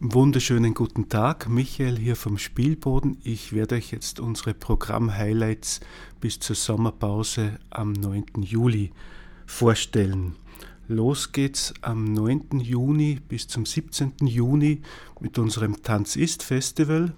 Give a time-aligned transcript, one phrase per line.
[0.00, 3.18] Wunderschönen guten Tag, Michael hier vom Spielboden.
[3.24, 5.80] Ich werde euch jetzt unsere Programm-Highlights
[6.20, 8.26] bis zur Sommerpause am 9.
[8.42, 8.92] Juli
[9.44, 10.36] vorstellen.
[10.86, 12.60] Los geht's am 9.
[12.60, 14.12] Juni bis zum 17.
[14.20, 14.82] Juni
[15.18, 17.12] mit unserem Tanz ist Festival.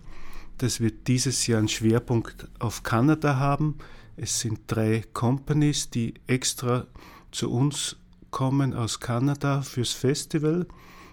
[0.56, 3.76] Das wird dieses Jahr einen Schwerpunkt auf Kanada haben.
[4.16, 6.86] Es sind drei Companies, die extra
[7.30, 7.96] zu uns
[8.30, 10.66] kommen aus Kanada fürs Festival.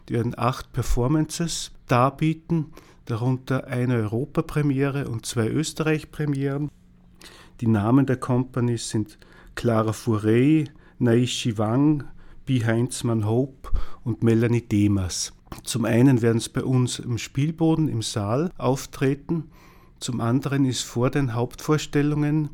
[0.08, 2.74] Werden acht Performances darbieten,
[3.06, 6.70] darunter eine Europapremiere und zwei Österreich-Premieren.
[7.62, 9.18] Die Namen der Companies sind
[9.56, 12.04] Clara Fourey, Naishi Wang,
[12.46, 13.72] Bi Heinzmann Hope
[14.04, 15.34] und Melanie Demas.
[15.64, 19.50] Zum einen werden es bei uns im Spielboden im Saal auftreten,
[20.00, 22.50] zum anderen ist vor den Hauptvorstellungen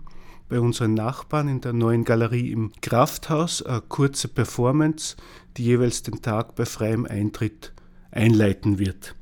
[0.54, 5.16] bei unseren Nachbarn in der neuen Galerie im Krafthaus eine kurze Performance,
[5.58, 7.74] die jeweils den Tag bei freiem Eintritt
[8.12, 9.16] einleiten wird.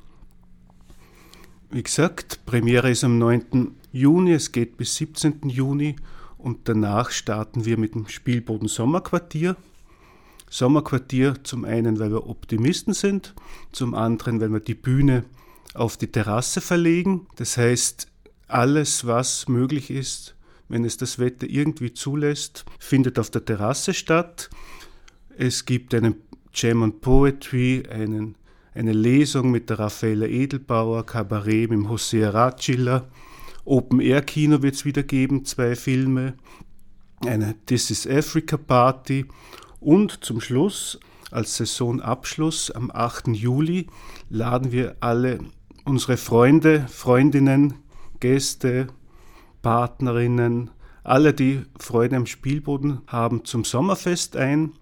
[1.70, 3.78] Wie gesagt, Premiere ist am 9.
[3.94, 5.48] Juni, es geht bis 17.
[5.48, 5.96] Juni
[6.38, 9.56] und danach starten wir mit dem Spielboden Sommerquartier.
[10.50, 13.36] Sommerquartier zum einen, weil wir Optimisten sind,
[13.72, 15.24] zum anderen, weil wir die Bühne
[15.76, 17.26] auf die Terrasse verlegen.
[17.38, 18.10] Das heißt,
[18.50, 20.36] alles, was möglich ist,
[20.72, 24.50] wenn es das Wetter irgendwie zulässt, findet auf der Terrasse statt.
[25.38, 26.16] Es gibt einen
[26.54, 28.36] Jam and Poetry, einen,
[28.74, 33.10] eine Lesung mit der Raffaella Edelbauer, Kabarett mit dem José Ratschiller,
[33.66, 36.34] Open-Air-Kino wird es wieder geben, zwei Filme,
[37.26, 39.26] eine This is Africa Party
[39.80, 43.28] und zum Schluss, als Saisonabschluss am 8.
[43.30, 43.88] Juli,
[44.30, 45.40] laden wir alle
[45.86, 47.76] unsere Freunde, Freundinnen,
[48.20, 48.88] Gäste,
[49.62, 50.72] Partnerinnen,
[51.04, 54.74] alle, die Freude am Spielboden haben, zum Sommerfest ein.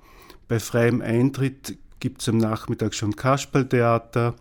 [0.48, 4.36] Bei freiem Eintritt gibt es am Nachmittag schon Kasperltheater,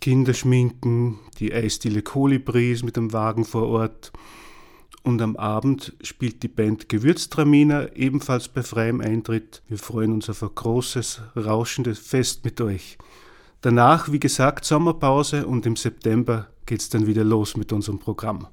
[0.00, 4.12] Kinderschminken, die Eisdiele Kolibris mit dem Wagen vor Ort.
[5.02, 9.62] Und am Abend spielt die Band Gewürztraminer ebenfalls bei freiem Eintritt.
[9.68, 12.98] Wir freuen uns auf ein großes, rauschendes Fest mit euch.
[13.60, 18.48] Danach, wie gesagt, Sommerpause und im September geht es dann wieder los mit unserem Programm.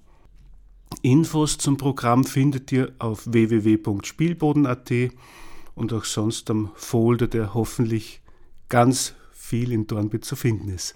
[1.01, 4.91] Infos zum Programm findet ihr auf www.spielboden.at
[5.75, 8.21] und auch sonst am Folder, der hoffentlich
[8.69, 10.95] ganz viel in Dornbirn zu finden ist.